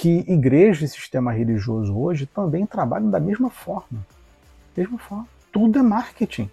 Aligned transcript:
que 0.00 0.24
igreja 0.26 0.86
e 0.86 0.88
sistema 0.88 1.30
religioso 1.30 1.94
hoje 1.94 2.24
também 2.24 2.64
trabalham 2.64 3.10
da 3.10 3.20
mesma 3.20 3.50
forma. 3.50 4.00
Mesma 4.74 4.98
forma. 4.98 5.28
Tudo 5.52 5.78
é 5.78 5.82
marketing. 5.82 6.50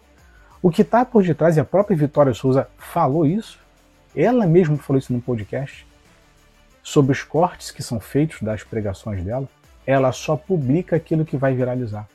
O 0.62 0.70
que 0.70 0.81
está 0.81 1.05
por 1.05 1.23
detrás, 1.23 1.55
e 1.55 1.59
a 1.62 1.63
própria 1.63 1.95
Vitória 1.95 2.34
Souza 2.34 2.68
falou 2.77 3.25
isso, 3.25 3.57
ela 4.13 4.45
mesma 4.45 4.75
falou 4.75 4.99
isso 4.99 5.13
no 5.13 5.21
podcast, 5.21 5.88
sobre 6.84 7.13
os 7.13 7.23
cortes 7.23 7.71
que 7.71 7.81
são 7.81 8.02
feitos 8.02 8.41
das 8.41 8.66
pregações 8.66 9.23
dela, 9.23 9.48
ela 9.86 10.11
só 10.11 10.36
publica 10.36 10.98
aquilo 10.98 11.23
que 11.23 11.38
vai 11.38 11.55
viralizar. 11.55 12.05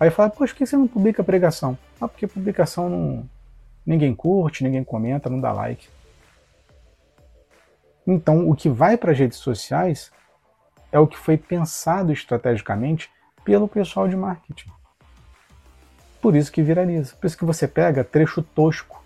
Aí 0.00 0.10
fala, 0.10 0.28
poxa, 0.28 0.52
por 0.52 0.58
que 0.58 0.66
você 0.66 0.76
não 0.76 0.88
publica 0.88 1.22
pregação? 1.22 1.78
Ah, 2.00 2.08
porque 2.08 2.26
publicação 2.26 2.90
não. 2.90 3.30
Ninguém 3.86 4.12
curte, 4.12 4.64
ninguém 4.64 4.82
comenta, 4.82 5.30
não 5.30 5.40
dá 5.40 5.52
like. 5.52 5.88
Então, 8.04 8.50
o 8.50 8.56
que 8.56 8.68
vai 8.68 8.96
para 8.96 9.12
as 9.12 9.18
redes 9.20 9.38
sociais 9.38 10.10
é 10.90 10.98
o 10.98 11.06
que 11.06 11.16
foi 11.16 11.36
pensado 11.36 12.12
estrategicamente 12.12 13.10
pelo 13.44 13.68
pessoal 13.68 14.08
de 14.08 14.16
marketing. 14.16 14.70
Por 16.20 16.34
isso 16.34 16.50
que 16.50 16.62
viraliza. 16.62 17.14
Por 17.16 17.26
isso 17.26 17.38
que 17.38 17.44
você 17.44 17.68
pega 17.68 18.04
trecho 18.04 18.42
tosco. 18.42 19.02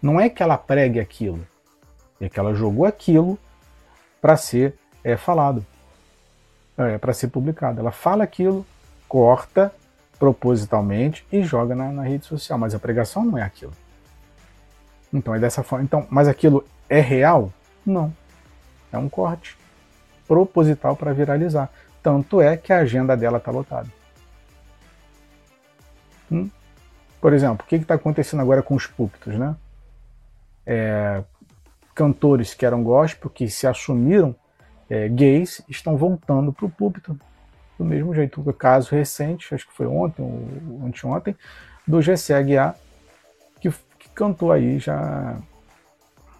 Não 0.00 0.20
é 0.20 0.28
que 0.28 0.42
ela 0.42 0.56
pregue 0.56 1.00
aquilo, 1.00 1.46
é 2.20 2.28
que 2.28 2.38
ela 2.38 2.54
jogou 2.54 2.84
aquilo 2.84 3.38
para 4.20 4.36
ser 4.36 4.74
é, 5.02 5.16
falado, 5.16 5.64
é, 6.76 6.98
para 6.98 7.12
ser 7.12 7.28
publicado. 7.28 7.80
Ela 7.80 7.90
fala 7.90 8.22
aquilo, 8.22 8.64
corta 9.08 9.74
propositalmente 10.18 11.26
e 11.30 11.42
joga 11.42 11.74
na, 11.74 11.90
na, 11.90 12.02
rede 12.02 12.24
social. 12.24 12.58
Mas 12.58 12.74
a 12.74 12.78
pregação 12.78 13.24
não 13.24 13.36
é 13.36 13.42
aquilo. 13.42 13.72
Então 15.12 15.34
é 15.34 15.38
dessa 15.38 15.62
forma. 15.62 15.84
Então, 15.84 16.06
mas 16.10 16.28
aquilo 16.28 16.64
é 16.88 17.00
real? 17.00 17.52
Não. 17.84 18.14
É 18.92 18.98
um 18.98 19.08
corte 19.08 19.56
proposital 20.26 20.96
para 20.96 21.12
viralizar. 21.12 21.70
Tanto 22.02 22.40
é 22.40 22.56
que 22.56 22.72
a 22.72 22.78
agenda 22.78 23.16
dela 23.16 23.38
está 23.38 23.50
lotada. 23.50 23.88
Hum? 26.30 26.50
Por 27.20 27.32
exemplo, 27.32 27.64
o 27.64 27.68
que 27.68 27.76
está 27.76 27.94
acontecendo 27.94 28.40
agora 28.40 28.62
com 28.62 28.74
os 28.74 28.86
púlpitos, 28.86 29.36
né? 29.38 29.56
É, 30.64 31.22
cantores 31.94 32.54
que 32.54 32.66
eram 32.66 32.82
gospel, 32.82 33.30
que 33.30 33.48
se 33.48 33.66
assumiram 33.66 34.34
é, 34.88 35.08
gays, 35.08 35.62
estão 35.68 35.96
voltando 35.96 36.52
para 36.52 36.66
o 36.66 36.70
púlpito 36.70 37.18
do 37.78 37.84
mesmo 37.84 38.14
jeito. 38.14 38.40
O 38.40 38.52
caso 38.52 38.94
recente, 38.94 39.54
acho 39.54 39.66
que 39.66 39.74
foi 39.74 39.86
ontem 39.86 40.22
ou 40.22 40.86
anteontem, 40.86 41.36
do 41.86 42.00
GC 42.02 42.34
Aguiar, 42.34 42.76
que, 43.60 43.70
que 43.98 44.08
cantou 44.10 44.52
aí 44.52 44.78
já 44.78 45.38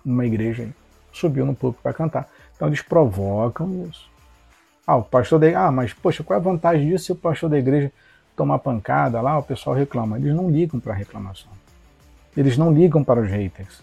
numa 0.05 0.25
igreja, 0.25 0.69
subiu 1.12 1.45
no 1.45 1.55
púlpito 1.55 1.83
para 1.83 1.92
cantar. 1.92 2.29
Então 2.57 2.69
eles 2.69 2.83
provocam 2.83 3.87
isso. 3.89 4.11
Ah, 4.87 4.97
o 4.97 5.03
pastor 5.03 5.39
da 5.39 5.67
ah, 5.67 5.71
mas 5.71 5.93
poxa, 5.93 6.25
qual 6.25 6.39
é 6.39 6.41
a 6.41 6.43
vantagem 6.43 6.89
disso 6.89 7.07
se 7.07 7.13
o 7.13 7.17
pastor 7.17 7.51
da 7.51 7.59
igreja 7.59 7.93
tomar 8.37 8.59
pancada 8.59 9.21
lá, 9.21 9.39
o 9.39 9.43
pessoal 9.43 9.75
reclama. 9.75 10.19
Eles 10.19 10.35
não 10.35 10.51
ligam 10.51 10.79
para 10.79 10.93
a 10.93 10.97
reclamação. 10.97 11.51
Eles 12.37 12.57
não 12.57 12.73
ligam 12.73 13.03
para 13.03 13.21
os 13.21 13.31
haters. 13.31 13.83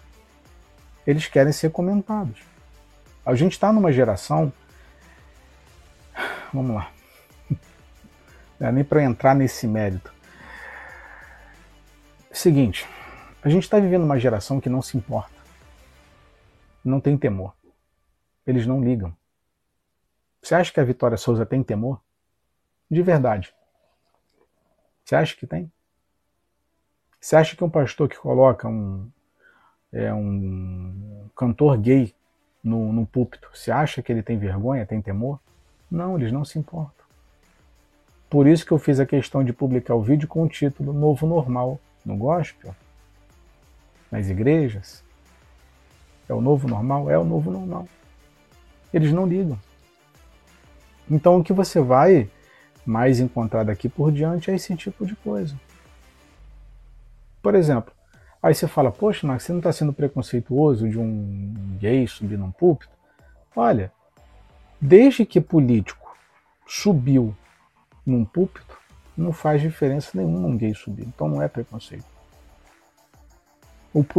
Eles 1.05 1.27
querem 1.27 1.51
ser 1.51 1.71
comentados. 1.71 2.41
A 3.25 3.33
gente 3.35 3.53
está 3.53 3.73
numa 3.73 3.91
geração. 3.91 4.53
Vamos 6.53 6.75
lá. 6.75 6.91
É 8.59 8.71
nem 8.71 8.83
para 8.83 9.03
entrar 9.03 9.35
nesse 9.35 9.67
mérito. 9.67 10.13
Seguinte, 12.31 12.87
a 13.43 13.49
gente 13.49 13.63
está 13.63 13.77
vivendo 13.77 14.03
uma 14.03 14.17
geração 14.17 14.61
que 14.61 14.69
não 14.69 14.81
se 14.81 14.95
importa. 14.95 15.33
Não 16.85 17.01
tem 17.01 17.17
temor. 17.17 17.53
Eles 18.45 18.67
não 18.67 18.83
ligam. 18.83 19.15
Você 20.41 20.55
acha 20.55 20.73
que 20.73 20.79
a 20.79 20.83
Vitória 20.83 21.17
Souza 21.17 21.45
tem 21.45 21.63
temor? 21.63 22.01
De 22.89 23.01
verdade. 23.01 23.53
Você 25.03 25.15
acha 25.15 25.35
que 25.35 25.47
tem? 25.47 25.71
Você 27.19 27.35
acha 27.35 27.55
que 27.55 27.63
um 27.63 27.69
pastor 27.69 28.09
que 28.09 28.17
coloca 28.17 28.67
um, 28.67 29.09
é, 29.91 30.13
um 30.13 31.29
cantor 31.35 31.77
gay 31.77 32.13
no, 32.61 32.91
no 32.91 33.05
púlpito, 33.05 33.49
você 33.53 33.71
acha 33.71 34.01
que 34.01 34.11
ele 34.11 34.21
tem 34.21 34.37
vergonha, 34.37 34.85
tem 34.85 35.01
temor? 35.01 35.39
Não, 35.89 36.17
eles 36.17 36.31
não 36.31 36.43
se 36.43 36.59
importam. 36.59 37.05
Por 38.29 38.47
isso 38.47 38.65
que 38.65 38.71
eu 38.71 38.79
fiz 38.79 38.99
a 38.99 39.05
questão 39.05 39.43
de 39.43 39.53
publicar 39.53 39.95
o 39.95 40.01
vídeo 40.01 40.27
com 40.27 40.43
o 40.43 40.49
título 40.49 40.91
Novo 40.91 41.27
Normal 41.27 41.79
no 42.03 42.17
gospel, 42.17 42.75
nas 44.11 44.27
igrejas. 44.27 45.03
É 46.27 46.33
o 46.33 46.41
novo 46.41 46.67
normal? 46.67 47.09
É 47.09 47.17
o 47.17 47.23
novo 47.23 47.51
normal. 47.51 47.87
Eles 48.93 49.11
não 49.11 49.25
ligam. 49.25 49.59
Então 51.09 51.37
o 51.37 51.43
que 51.43 51.51
você 51.51 51.81
vai 51.81 52.29
mais 52.85 53.19
encontrar 53.19 53.63
daqui 53.63 53.89
por 53.89 54.11
diante 54.11 54.51
é 54.51 54.55
esse 54.55 54.75
tipo 54.75 55.05
de 55.05 55.15
coisa. 55.15 55.55
Por 57.41 57.55
exemplo, 57.55 57.93
aí 58.41 58.53
você 58.53 58.67
fala, 58.67 58.91
poxa, 58.91 59.25
mas 59.27 59.43
você 59.43 59.51
não 59.51 59.59
está 59.59 59.71
sendo 59.71 59.93
preconceituoso 59.93 60.89
de 60.89 60.97
um 60.99 61.77
gay 61.79 62.07
subir 62.07 62.37
num 62.37 62.51
púlpito? 62.51 62.91
Olha, 63.55 63.91
desde 64.79 65.25
que 65.25 65.41
político 65.41 66.15
subiu 66.65 67.35
num 68.05 68.23
púlpito, 68.23 68.77
não 69.15 69.31
faz 69.31 69.61
diferença 69.61 70.11
nenhuma 70.13 70.47
um 70.47 70.57
gay 70.57 70.73
subir. 70.73 71.05
Então 71.05 71.27
não 71.27 71.41
é 71.41 71.47
preconceito. 71.47 72.05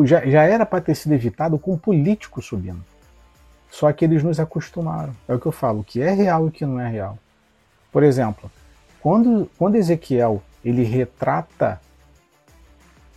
Já, 0.05 0.25
já 0.25 0.43
era 0.43 0.65
para 0.65 0.81
ter 0.81 0.95
sido 0.95 1.13
evitado 1.13 1.59
com 1.59 1.77
político 1.77 2.41
subindo. 2.41 2.85
Só 3.75 3.93
que 3.93 4.05
eles 4.05 4.23
nos 4.23 4.39
acostumaram. 4.39 5.13
É 5.27 5.35
o 5.35 5.41
que 5.41 5.47
eu 5.47 5.51
falo, 5.51 5.81
o 5.81 5.85
que 5.85 6.01
é 6.01 6.13
real 6.13 6.45
e 6.45 6.49
o 6.49 6.53
que 6.53 6.65
não 6.65 6.79
é 6.79 6.89
real. 6.89 7.19
Por 7.91 8.05
exemplo, 8.05 8.49
quando, 9.01 9.51
quando 9.59 9.75
Ezequiel 9.75 10.41
ele 10.65 10.85
retrata 10.85 11.81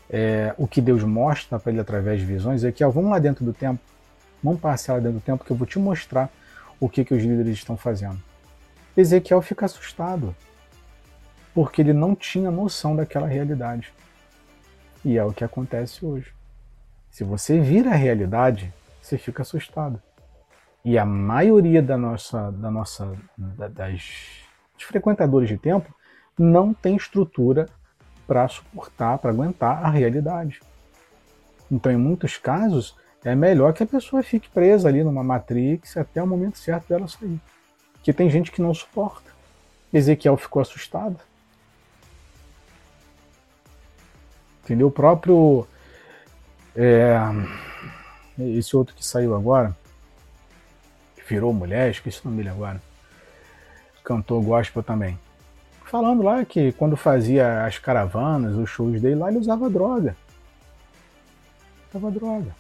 é, 0.09 0.55
o 0.57 0.67
que 0.67 0.81
Deus 0.81 1.03
mostra 1.03 1.59
para 1.59 1.71
ele 1.71 1.79
através 1.79 2.19
de 2.19 2.25
visões, 2.25 2.63
Ezequiel, 2.63 2.91
vamos 2.91 3.11
lá 3.11 3.19
dentro 3.19 3.45
do 3.45 3.53
templo, 3.53 3.79
vamos 4.43 4.59
passar 4.59 4.93
lá 4.93 4.99
dentro 4.99 5.19
do 5.19 5.21
templo 5.21 5.45
que 5.45 5.51
eu 5.51 5.55
vou 5.55 5.67
te 5.67 5.77
mostrar 5.77 6.27
o 6.79 6.89
que, 6.89 7.05
que 7.05 7.13
os 7.13 7.21
líderes 7.21 7.59
estão 7.59 7.77
fazendo. 7.77 8.19
Ezequiel 8.97 9.43
fica 9.43 9.67
assustado, 9.67 10.35
porque 11.53 11.83
ele 11.83 11.93
não 11.93 12.15
tinha 12.15 12.49
noção 12.49 12.95
daquela 12.95 13.27
realidade. 13.27 13.93
E 15.05 15.19
é 15.19 15.23
o 15.23 15.31
que 15.31 15.43
acontece 15.43 16.03
hoje. 16.03 16.33
Se 17.11 17.23
você 17.23 17.59
vira 17.59 17.91
a 17.91 17.95
realidade, 17.95 18.73
você 18.99 19.19
fica 19.19 19.43
assustado. 19.43 20.01
E 20.87 20.97
a 20.97 21.03
maioria 21.03 21.81
da 21.81 21.97
nossa, 21.97 22.49
da 22.49 22.71
nossa, 22.71 23.13
da, 23.37 23.67
das 23.67 24.45
os 24.77 24.85
frequentadores 24.85 25.49
de 25.49 25.57
templo 25.57 25.93
não 26.39 26.73
têm 26.73 26.95
estrutura 26.95 27.65
para 28.25 28.47
suportar, 28.47 29.17
para 29.17 29.31
aguentar 29.31 29.83
a 29.83 29.89
realidade. 29.89 30.61
Então, 31.69 31.91
em 31.91 31.97
muitos 31.97 32.37
casos, 32.37 32.95
é 33.21 33.35
melhor 33.35 33.73
que 33.73 33.83
a 33.83 33.85
pessoa 33.85 34.23
fique 34.23 34.49
presa 34.49 34.87
ali 34.87 35.03
numa 35.03 35.25
matrix 35.25 35.97
até 35.97 36.23
o 36.23 36.27
momento 36.27 36.57
certo 36.57 36.87
dela 36.87 37.05
sair. 37.09 37.37
Que 38.01 38.13
tem 38.13 38.29
gente 38.29 38.49
que 38.49 38.61
não 38.61 38.73
suporta. 38.73 39.29
Ezequiel 39.91 40.37
ficou 40.37 40.61
assustado. 40.61 41.19
Entendeu? 44.63 44.87
O 44.87 44.91
próprio. 44.91 45.67
É, 46.73 47.17
esse 48.39 48.73
outro 48.73 48.95
que 48.95 49.05
saiu 49.05 49.35
agora, 49.35 49.75
virou 51.27 51.53
mulher, 51.53 51.91
esqueci 51.91 52.21
o 52.21 52.29
nome 52.29 52.37
dele 52.37 52.49
agora 52.49 52.81
cantor 54.07 54.41
gospel 54.41 54.81
também. 54.81 55.19
Falando 55.83 56.23
lá 56.23 56.43
que 56.45 56.71
quando 56.71 56.95
fazia 56.95 57.65
as 57.65 57.77
caravanas, 57.77 58.55
os 58.55 58.69
shows 58.69 59.01
dele 59.01 59.15
lá, 59.15 59.29
ele 59.29 59.39
usava 59.39 59.69
droga. 59.69 60.15
Usava 61.89 62.09
droga. 62.11 62.55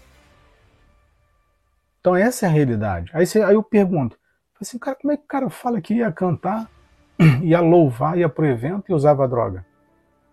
Então 2.01 2.15
essa 2.15 2.45
é 2.45 2.49
a 2.49 2.51
realidade. 2.51 3.09
Aí, 3.13 3.25
você, 3.25 3.41
aí 3.41 3.55
eu 3.55 3.63
pergunto, 3.63 4.17
assim, 4.61 4.77
cara, 4.77 4.97
como 5.01 5.13
é 5.13 5.17
que 5.17 5.23
o 5.23 5.27
cara 5.27 5.49
fala 5.49 5.79
que 5.79 5.95
ia 5.95 6.11
cantar, 6.11 6.69
ia 7.41 7.61
louvar, 7.61 8.17
ia 8.17 8.27
pro 8.27 8.45
evento 8.45 8.85
e 8.89 8.93
usava 8.93 9.27
droga? 9.27 9.65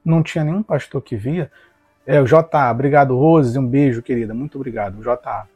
Não 0.05 0.23
tinha 0.23 0.45
nenhum 0.45 0.63
pastor 0.63 1.01
que 1.01 1.17
via. 1.17 1.51
É, 2.05 2.21
o 2.21 2.27
J.A., 2.27 2.71
obrigado, 2.71 3.17
Rose, 3.17 3.59
um 3.59 3.67
beijo, 3.67 4.03
querida, 4.03 4.35
muito 4.35 4.57
obrigado, 4.57 5.03
J.A. 5.03 5.47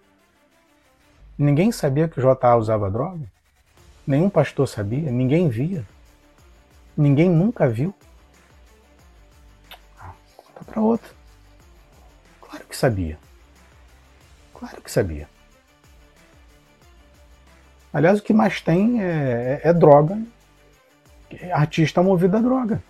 Ninguém 1.39 1.71
sabia 1.71 2.09
que 2.09 2.19
o 2.19 2.23
J.A. 2.23 2.57
usava 2.57 2.91
droga? 2.91 3.25
Nenhum 4.05 4.29
pastor 4.29 4.67
sabia, 4.67 5.09
ninguém 5.13 5.49
via. 5.49 5.85
Ninguém 6.97 7.31
nunca 7.31 7.69
viu. 7.69 7.95
Ah, 10.01 10.13
conta 10.37 10.65
para 10.65 10.81
outro. 10.81 11.15
Claro 12.41 12.65
que 12.65 12.77
sabia. 12.77 13.17
Claro 14.53 14.83
que 14.83 14.91
sabia. 14.91 15.29
Aliás, 17.93 18.19
o 18.19 18.23
que 18.23 18.33
mais 18.33 18.61
tem 18.61 19.01
é, 19.01 19.61
é, 19.63 19.69
é 19.69 19.73
droga. 19.73 20.21
Artista 21.53 22.03
movido 22.03 22.37
a 22.37 22.41
droga. 22.41 22.83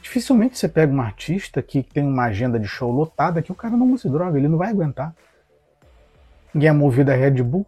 Dificilmente 0.00 0.56
você 0.56 0.68
pega 0.68 0.92
um 0.92 1.00
artista 1.00 1.60
que 1.60 1.82
tem 1.82 2.04
uma 2.04 2.26
agenda 2.26 2.60
de 2.60 2.68
show 2.68 2.92
lotada 2.92 3.42
que 3.42 3.50
o 3.50 3.54
cara 3.54 3.76
não 3.76 3.92
usa 3.92 4.08
droga, 4.08 4.38
ele 4.38 4.46
não 4.46 4.58
vai 4.58 4.68
aguentar. 4.70 5.12
Ninguém 6.54 6.68
é 6.68 6.72
movido 6.72 7.10
a 7.10 7.14
Red 7.16 7.42
Bull. 7.42 7.66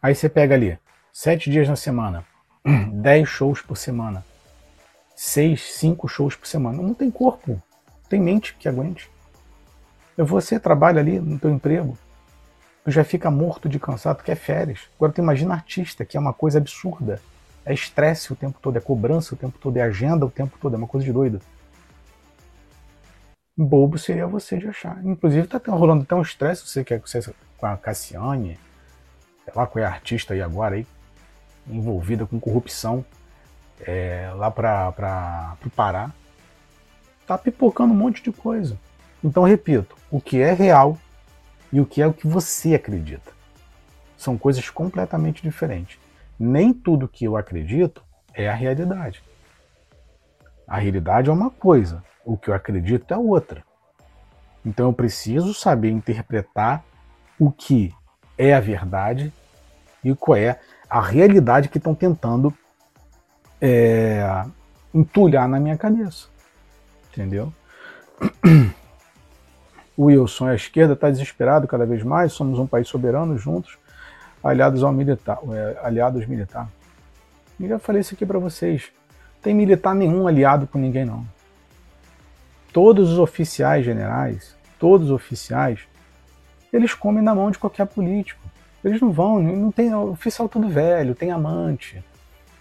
Aí 0.00 0.14
você 0.14 0.28
pega 0.28 0.54
ali, 0.54 0.78
sete 1.12 1.50
dias 1.50 1.68
na 1.68 1.74
semana, 1.74 2.24
dez 2.92 3.28
shows 3.28 3.60
por 3.60 3.76
semana, 3.76 4.24
seis, 5.16 5.74
cinco 5.74 6.06
shows 6.06 6.36
por 6.36 6.46
semana. 6.46 6.80
Não 6.80 6.94
tem 6.94 7.10
corpo, 7.10 7.52
não 7.52 8.08
tem 8.08 8.20
mente 8.20 8.54
que 8.54 8.68
aguente. 8.68 9.10
Você 10.16 10.60
trabalha 10.60 11.00
ali 11.00 11.18
no 11.18 11.40
teu 11.40 11.50
emprego, 11.50 11.98
tu 12.84 12.90
já 12.92 13.02
fica 13.02 13.30
morto 13.32 13.68
de 13.68 13.80
cansado, 13.80 14.22
quer 14.22 14.36
férias. 14.36 14.80
Agora 14.96 15.12
tu 15.12 15.20
imagina 15.20 15.54
artista, 15.54 16.04
que 16.04 16.16
é 16.16 16.20
uma 16.20 16.32
coisa 16.32 16.58
absurda. 16.58 17.20
É 17.64 17.74
estresse 17.74 18.32
o 18.32 18.36
tempo 18.36 18.58
todo, 18.62 18.76
é 18.76 18.80
cobrança 18.80 19.34
o 19.34 19.38
tempo 19.38 19.58
todo, 19.58 19.76
é 19.76 19.82
agenda 19.82 20.24
o 20.24 20.30
tempo 20.30 20.56
todo, 20.60 20.74
é 20.74 20.78
uma 20.78 20.88
coisa 20.88 21.04
de 21.04 21.12
doido. 21.12 21.40
Bobo 23.56 23.98
seria 23.98 24.26
você 24.26 24.58
de 24.58 24.68
achar. 24.68 25.04
Inclusive 25.04 25.46
tá 25.46 25.60
rolando 25.68 26.04
tão 26.04 26.22
estresse, 26.22 26.66
você 26.66 26.82
quer 26.82 27.00
você 27.00 27.20
com 27.58 27.66
a 27.66 27.76
Cassiane, 27.76 28.58
sei 29.44 29.52
lá 29.54 29.66
qual 29.66 29.84
é 29.84 29.86
a 29.86 29.90
artista 29.90 30.34
aí 30.34 30.40
agora 30.40 30.76
aí, 30.76 30.86
envolvida 31.66 32.26
com 32.26 32.40
corrupção 32.40 33.04
é, 33.80 34.30
lá 34.34 34.50
para 34.50 35.56
o 35.64 35.70
Pará. 35.70 36.10
Tá 37.26 37.36
pipocando 37.36 37.92
um 37.92 37.96
monte 37.96 38.22
de 38.22 38.32
coisa. 38.32 38.78
Então, 39.22 39.44
repito, 39.44 39.96
o 40.10 40.20
que 40.20 40.40
é 40.40 40.52
real 40.52 40.98
e 41.72 41.80
o 41.80 41.86
que 41.86 42.02
é 42.02 42.06
o 42.06 42.12
que 42.12 42.26
você 42.26 42.74
acredita. 42.74 43.32
São 44.16 44.36
coisas 44.36 44.68
completamente 44.70 45.42
diferentes. 45.42 45.98
Nem 46.38 46.72
tudo 46.72 47.08
que 47.08 47.24
eu 47.24 47.36
acredito 47.36 48.02
é 48.34 48.48
a 48.48 48.54
realidade. 48.54 49.22
A 50.66 50.78
realidade 50.78 51.28
é 51.28 51.32
uma 51.32 51.50
coisa, 51.50 52.02
o 52.24 52.36
que 52.36 52.50
eu 52.50 52.54
acredito 52.54 53.12
é 53.12 53.16
outra. 53.16 53.62
Então 54.64 54.86
eu 54.86 54.92
preciso 54.92 55.52
saber 55.52 55.90
interpretar 55.90 56.84
o 57.38 57.50
que 57.50 57.92
é 58.38 58.54
a 58.54 58.60
verdade 58.60 59.32
e 60.04 60.14
qual 60.14 60.36
é 60.36 60.58
a 60.88 61.00
realidade 61.00 61.68
que 61.68 61.78
estão 61.78 61.94
tentando 61.94 62.54
é, 63.60 64.44
entulhar 64.94 65.48
na 65.48 65.58
minha 65.58 65.76
cabeça. 65.76 66.28
Entendeu? 67.10 67.52
O 69.94 70.04
Wilson, 70.04 70.46
a 70.46 70.54
esquerda 70.54 70.94
está 70.94 71.10
desesperado 71.10 71.68
cada 71.68 71.84
vez 71.84 72.02
mais, 72.02 72.32
somos 72.32 72.58
um 72.58 72.66
país 72.66 72.88
soberano 72.88 73.36
juntos, 73.36 73.78
aliados 74.42 74.82
ao 74.82 74.90
militar, 74.90 75.38
é, 75.52 75.78
aliados 75.86 76.26
militar. 76.26 76.66
Eu 77.60 77.68
já 77.68 77.78
falei 77.78 78.00
isso 78.00 78.14
aqui 78.14 78.24
para 78.24 78.38
vocês. 78.38 78.90
Tem 79.42 79.54
militar 79.54 79.94
nenhum 79.94 80.26
aliado 80.26 80.66
com 80.66 80.78
ninguém 80.78 81.04
não. 81.04 81.26
Todos 82.72 83.12
os 83.12 83.18
oficiais 83.18 83.84
generais, 83.84 84.56
todos 84.78 85.08
os 85.08 85.12
oficiais, 85.12 85.80
eles 86.72 86.94
comem 86.94 87.22
na 87.22 87.34
mão 87.34 87.50
de 87.50 87.58
qualquer 87.58 87.86
político. 87.86 88.40
Eles 88.82 89.00
não 89.00 89.12
vão, 89.12 89.40
não 89.40 89.70
tem 89.70 89.94
oficial 89.94 90.48
tudo 90.48 90.68
velho, 90.68 91.14
tem 91.14 91.30
amante, 91.30 92.02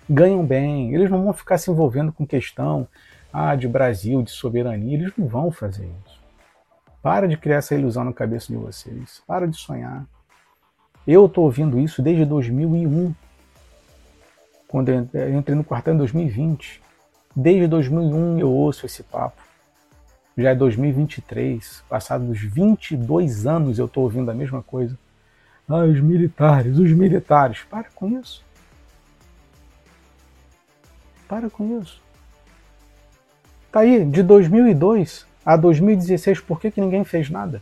ganham 0.10 0.46
bem. 0.46 0.94
Eles 0.94 1.10
não 1.10 1.24
vão 1.24 1.34
ficar 1.34 1.58
se 1.58 1.72
envolvendo 1.72 2.12
com 2.12 2.28
questão 2.28 2.88
ah, 3.32 3.56
de 3.56 3.68
Brasil, 3.68 4.22
de 4.22 4.32
soberania. 4.32 4.98
Eles 4.98 5.14
não 5.18 5.28
vão 5.28 5.52
fazer 5.52 5.90
isso. 6.06 6.20
Para 7.02 7.28
de 7.28 7.38
criar 7.38 7.58
essa 7.58 7.74
ilusão 7.74 8.04
na 8.04 8.14
cabeça 8.14 8.48
de 8.48 8.56
vocês. 8.56 9.24
Para 9.26 9.48
de 9.48 9.58
sonhar. 9.58 10.06
Eu 11.08 11.26
estou 11.26 11.46
ouvindo 11.46 11.80
isso 11.80 12.02
desde 12.02 12.26
2001, 12.26 13.16
quando 14.68 14.90
eu 14.90 15.38
entrei 15.38 15.56
no 15.56 15.64
quartel 15.64 15.96
em 15.96 15.98
2020. 15.98 16.80
Desde 17.36 17.68
2001 17.68 18.40
eu 18.40 18.52
ouço 18.52 18.86
esse 18.86 19.02
papo. 19.02 19.42
Já 20.38 20.52
é 20.52 20.56
2023, 20.56 21.84
passados 21.90 22.40
22 22.40 23.46
anos 23.46 23.80
eu 23.80 23.86
estou 23.86 24.04
ouvindo 24.04 24.32
a 24.32 24.34
mesma 24.34 24.64
coisa. 24.64 24.98
Ah, 25.68 25.84
os 25.84 26.00
militares, 26.00 26.78
os 26.78 26.92
militares. 26.92 27.64
Para 27.70 27.90
com 27.96 28.20
isso. 28.20 28.44
Para 31.28 31.50
com 31.50 31.80
isso. 31.80 32.02
Tá 33.72 33.82
aí, 33.82 34.04
de 34.06 34.22
2002 34.22 35.26
a 35.46 35.56
2016, 35.56 36.42
por 36.42 36.60
que, 36.60 36.72
que 36.72 36.82
ninguém 36.82 37.04
fez 37.04 37.30
nada? 37.30 37.62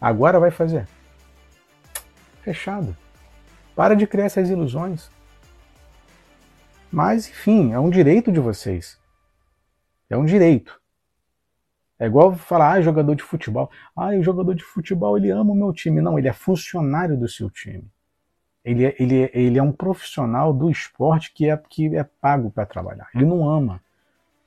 Agora 0.00 0.38
vai 0.38 0.50
fazer. 0.50 0.86
Fechado. 2.42 2.96
Para 3.74 3.94
de 3.94 4.06
criar 4.06 4.26
essas 4.26 4.50
ilusões. 4.50 5.10
Mas, 6.90 7.28
enfim, 7.28 7.72
é 7.72 7.78
um 7.78 7.90
direito 7.90 8.30
de 8.30 8.40
vocês. 8.40 8.98
É 10.08 10.16
um 10.16 10.24
direito. 10.24 10.80
É 11.98 12.06
igual 12.06 12.34
falar, 12.34 12.72
ah, 12.72 12.80
jogador 12.80 13.14
de 13.14 13.22
futebol. 13.22 13.70
Ah, 13.96 14.10
o 14.10 14.22
jogador 14.22 14.54
de 14.54 14.62
futebol, 14.62 15.18
ele 15.18 15.30
ama 15.30 15.52
o 15.52 15.56
meu 15.56 15.72
time. 15.72 16.00
Não, 16.00 16.18
ele 16.18 16.28
é 16.28 16.32
funcionário 16.32 17.16
do 17.16 17.28
seu 17.28 17.50
time. 17.50 17.84
Ele 18.64 18.86
é, 18.86 18.96
ele 18.98 19.22
é, 19.22 19.30
ele 19.32 19.58
é 19.58 19.62
um 19.62 19.72
profissional 19.72 20.52
do 20.52 20.70
esporte 20.70 21.32
que 21.32 21.50
é, 21.50 21.56
que 21.56 21.96
é 21.96 22.04
pago 22.04 22.50
para 22.50 22.66
trabalhar. 22.66 23.08
Ele 23.14 23.24
não 23.24 23.48
ama. 23.48 23.80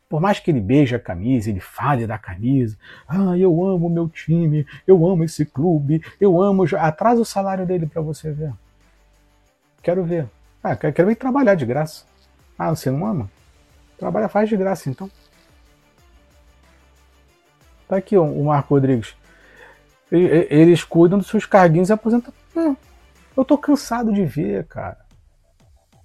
Por 0.08 0.22
mais 0.22 0.40
que 0.40 0.52
ele 0.52 0.60
beije 0.60 0.96
a 0.96 1.00
camisa, 1.00 1.50
ele 1.50 1.62
fale 1.62 2.06
da 2.06 2.18
camisa, 2.18 2.78
ah, 3.08 3.38
eu 3.38 3.66
amo 3.66 3.90
meu 3.90 4.10
time, 4.10 4.68
eu 4.86 5.08
amo 5.08 5.24
esse 5.24 5.46
clube, 5.46 6.04
eu 6.20 6.42
amo. 6.42 6.66
Atrasa 6.78 7.22
o 7.22 7.26
salário 7.26 7.66
dele 7.66 7.86
para 7.86 8.02
você 8.02 8.32
ver. 8.32 8.54
Quero 9.82 10.04
ver. 10.04 10.30
Ah, 10.64 10.76
quero 10.76 11.08
ver 11.08 11.16
trabalhar 11.16 11.56
de 11.56 11.66
graça. 11.66 12.06
Ah, 12.58 12.70
você 12.70 12.92
não 12.92 13.06
ama? 13.06 13.30
Trabalha, 13.98 14.28
faz 14.28 14.50
de 14.50 14.58
graça 14.58 14.90
então. 14.90 15.10
Tá 17.92 17.98
aqui 17.98 18.18
o 18.18 18.44
Marco 18.46 18.74
Rodrigues. 18.74 19.14
Eles 20.10 20.82
cuidam 20.82 21.20
dos 21.20 21.28
seus 21.28 21.46
carguinhos 21.46 21.90
e 21.90 21.92
aposentam. 21.92 22.34
Eu 23.36 23.44
tô 23.44 23.58
cansado 23.58 24.14
de 24.14 24.24
ver, 24.24 24.66
cara. 24.66 24.98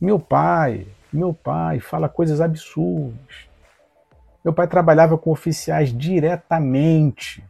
Meu 0.01 0.19
pai, 0.19 0.85
meu 1.13 1.33
pai 1.33 1.79
fala 1.79 2.09
coisas 2.09 2.41
absurdas. 2.41 3.49
Meu 4.45 4.53
pai 4.53 4.67
trabalhava 4.67 5.17
com 5.17 5.31
oficiais 5.31 5.97
diretamente. 5.97 7.45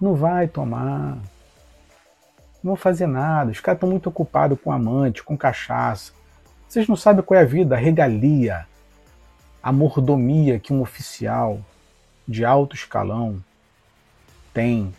Não 0.00 0.14
vai 0.14 0.46
tomar. 0.46 1.16
Não 2.62 2.74
vão 2.74 2.76
fazer 2.76 3.08
nada. 3.08 3.50
Os 3.50 3.58
caras 3.58 3.78
estão 3.78 3.90
muito 3.90 4.08
ocupados 4.08 4.56
com 4.62 4.70
amante, 4.70 5.24
com 5.24 5.36
cachaça. 5.36 6.12
Vocês 6.68 6.86
não 6.86 6.94
sabem 6.94 7.24
qual 7.24 7.40
é 7.40 7.42
a 7.42 7.46
vida, 7.46 7.74
a 7.74 7.78
regalia, 7.78 8.68
a 9.60 9.72
mordomia 9.72 10.60
que 10.60 10.72
um 10.72 10.80
oficial 10.80 11.58
de 12.30 12.44
alto 12.44 12.76
escalão 12.76 13.42
tem 14.54 14.94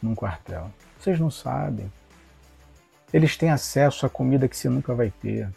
num 0.00 0.14
quartel. 0.14 0.70
Vocês 0.96 1.18
não 1.18 1.32
sabem. 1.32 1.92
Eles 3.12 3.36
têm 3.36 3.50
acesso 3.50 4.06
à 4.06 4.08
comida 4.08 4.46
que 4.46 4.56
você 4.56 4.68
nunca 4.68 4.94
vai 4.94 5.10
ter. 5.10 5.50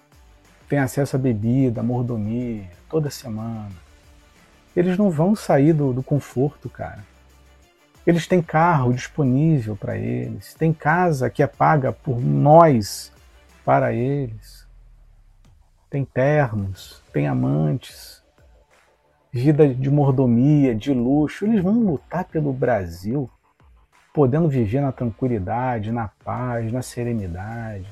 Tem 0.67 0.79
acesso 0.79 1.15
à 1.15 1.19
bebida, 1.19 1.81
à 1.81 1.83
mordomia, 1.83 2.67
toda 2.89 3.11
semana. 3.11 3.69
Eles 4.75 4.97
não 4.97 5.11
vão 5.11 5.35
sair 5.35 5.71
do, 5.71 5.93
do 5.93 6.01
conforto, 6.01 6.67
cara. 6.67 7.05
Eles 8.07 8.25
têm 8.25 8.41
carro 8.41 8.91
disponível 8.91 9.75
para 9.75 9.95
eles, 9.95 10.55
tem 10.55 10.73
casa 10.73 11.29
que 11.29 11.43
é 11.43 11.47
paga 11.47 11.93
por 11.93 12.19
nós 12.19 13.11
para 13.63 13.93
eles, 13.93 14.65
tem 15.91 16.03
termos, 16.03 17.03
tem 17.13 17.27
amantes, 17.27 18.18
vida 19.31 19.67
de 19.67 19.89
mordomia, 19.89 20.75
de 20.75 20.93
luxo. 20.93 21.45
Eles 21.45 21.61
vão 21.61 21.73
lutar 21.79 22.25
pelo 22.25 22.51
Brasil, 22.51 23.29
podendo 24.13 24.49
viver 24.49 24.81
na 24.81 24.91
tranquilidade, 24.91 25.91
na 25.91 26.09
paz, 26.23 26.71
na 26.71 26.81
serenidade, 26.81 27.87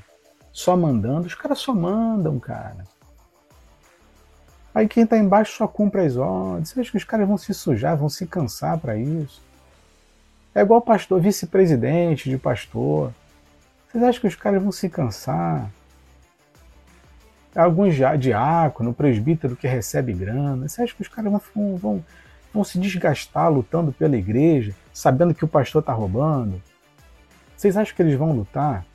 só 0.52 0.76
mandando. 0.76 1.28
Os 1.28 1.36
caras 1.36 1.60
só 1.60 1.74
mandam, 1.74 2.40
cara. 2.40 2.86
Aí 4.74 4.88
quem 4.88 5.04
está 5.04 5.18
embaixo 5.18 5.58
só 5.58 5.68
cumpre 5.68 6.02
as 6.02 6.18
ordens. 6.18 6.70
Você 6.70 6.80
acha 6.80 6.92
que 6.92 6.98
os 6.98 7.04
caras 7.04 7.28
vão 7.28 7.38
se 7.38 7.54
sujar, 7.54 7.98
vão 7.98 8.10
se 8.10 8.28
cansar 8.28 8.78
para 8.78 8.96
isso? 8.96 9.42
É 10.54 10.62
igual 10.62 10.82
pastor, 10.82 11.20
vice-presidente 11.20 12.30
de 12.30 12.38
pastor. 12.38 13.12
Vocês 13.88 14.04
acham 14.04 14.22
que 14.22 14.28
os 14.28 14.36
caras 14.36 14.62
vão 14.62 14.72
se 14.72 14.90
cansar? 14.90 15.72
Alguns 17.58 17.96
diácono, 18.20 18.94
presbítero 18.94 19.56
que 19.56 19.68
recebe 19.68 20.14
grana. 20.14 20.68
Você 20.68 20.84
acha 20.84 20.94
que 20.94 21.02
os 21.02 21.08
caras 21.08 21.32
vão, 21.32 21.76
vão, 21.76 22.06
vão 22.54 22.64
se 22.64 22.80
desgastar 22.80 23.52
lutando 23.52 23.92
pela 23.92 24.16
igreja, 24.16 24.76
sabendo 24.94 25.34
que 25.34 25.44
o 25.44 25.48
pastor 25.48 25.80
está 25.80 25.92
roubando? 25.92 26.62
Vocês 27.56 27.76
acham 27.76 27.96
que 27.96 28.02
eles 28.04 28.14
vão 28.14 28.32
lutar? 28.32 28.86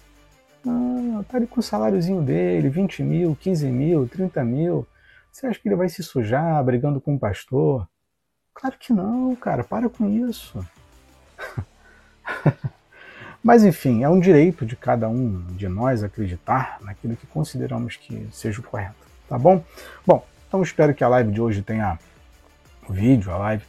Não, 0.65 1.25
tá 1.25 1.39
ali 1.39 1.49
com 1.49 1.59
o 1.59 1.63
saláriozinho 1.63 2.23
dele, 2.23 2.69
20 2.69 3.03
mil, 3.03 3.35
15 3.35 3.67
mil, 3.67 4.09
30 4.09 4.45
mil. 4.45 4.87
Você 5.33 5.45
acha 5.49 5.59
que 5.59 5.69
ele 5.69 5.75
vai 5.75 5.89
se 5.89 6.01
sujar 6.01 6.63
brigando 6.63 7.01
com 7.01 7.17
o 7.17 7.19
pastor? 7.19 7.89
Claro 8.55 8.77
que 8.79 8.93
não, 8.93 9.35
cara, 9.35 9.65
para 9.65 9.89
com 9.89 10.09
isso. 10.09 10.65
Mas 13.43 13.65
enfim, 13.65 14.05
é 14.05 14.09
um 14.09 14.21
direito 14.21 14.65
de 14.65 14.77
cada 14.77 15.09
um 15.09 15.45
de 15.51 15.69
nós 15.69 16.05
acreditar 16.05 16.79
naquilo 16.81 17.17
que 17.17 17.27
consideramos 17.27 17.97
que 17.97 18.29
seja 18.31 18.61
o 18.61 18.63
correto, 18.63 18.95
tá 19.29 19.37
bom? 19.37 19.65
Bom, 20.07 20.25
então 20.47 20.63
espero 20.63 20.95
que 20.95 21.03
a 21.03 21.09
live 21.09 21.33
de 21.33 21.41
hoje 21.41 21.61
tenha, 21.63 21.99
o 22.89 22.93
vídeo, 22.93 23.33
a 23.33 23.37
live, 23.39 23.65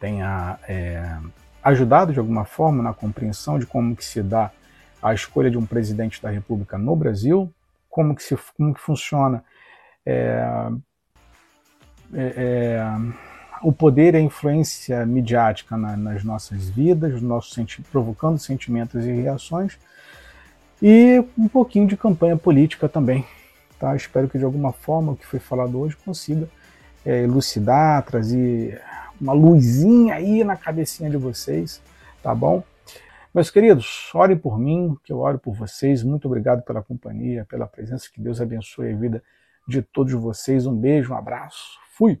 tenha 0.00 0.58
é, 0.66 1.18
ajudado 1.62 2.12
de 2.12 2.18
alguma 2.18 2.46
forma 2.46 2.82
na 2.82 2.94
compreensão 2.94 3.58
de 3.58 3.66
como 3.66 3.94
que 3.94 4.04
se 4.04 4.22
dá 4.22 4.50
a 5.02 5.12
escolha 5.12 5.50
de 5.50 5.58
um 5.58 5.66
presidente 5.66 6.22
da 6.22 6.30
República 6.30 6.78
no 6.78 6.96
Brasil, 6.96 7.52
como 7.90 8.14
que, 8.14 8.22
se, 8.22 8.36
como 8.56 8.72
que 8.72 8.80
funciona 8.80 9.44
é, 10.06 10.70
é, 12.14 12.34
é, 12.36 12.84
o 13.62 13.72
poder 13.72 14.14
e 14.14 14.18
a 14.18 14.20
influência 14.20 15.04
midiática 15.04 15.76
na, 15.76 15.96
nas 15.96 16.24
nossas 16.24 16.68
vidas, 16.68 17.20
nosso 17.20 17.54
senti 17.54 17.82
provocando 17.82 18.38
sentimentos 18.38 19.04
e 19.04 19.12
reações, 19.12 19.78
e 20.82 21.22
um 21.36 21.48
pouquinho 21.48 21.86
de 21.86 21.96
campanha 21.96 22.36
política 22.36 22.88
também. 22.88 23.24
Tá? 23.78 23.94
Espero 23.94 24.28
que 24.28 24.38
de 24.38 24.44
alguma 24.44 24.72
forma 24.72 25.12
o 25.12 25.16
que 25.16 25.26
foi 25.26 25.38
falado 25.38 25.78
hoje 25.78 25.96
consiga 25.96 26.48
é, 27.04 27.22
elucidar, 27.22 28.02
trazer 28.04 28.80
uma 29.20 29.32
luzinha 29.32 30.14
aí 30.14 30.42
na 30.42 30.56
cabecinha 30.56 31.10
de 31.10 31.16
vocês, 31.16 31.82
tá 32.22 32.34
bom? 32.34 32.62
Meus 33.32 33.48
queridos, 33.48 34.10
orem 34.12 34.36
por 34.36 34.58
mim, 34.58 34.96
que 35.04 35.12
eu 35.12 35.20
oro 35.20 35.38
por 35.38 35.54
vocês. 35.54 36.02
Muito 36.02 36.26
obrigado 36.26 36.62
pela 36.62 36.82
companhia, 36.82 37.46
pela 37.48 37.64
presença. 37.64 38.08
Que 38.12 38.20
Deus 38.20 38.40
abençoe 38.40 38.92
a 38.92 38.96
vida 38.96 39.22
de 39.68 39.82
todos 39.82 40.12
vocês. 40.14 40.66
Um 40.66 40.74
beijo, 40.74 41.12
um 41.12 41.16
abraço. 41.16 41.78
Fui! 41.92 42.20